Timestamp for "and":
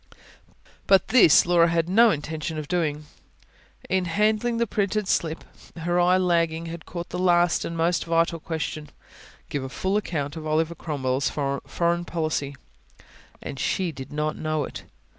7.63-7.77, 13.43-13.59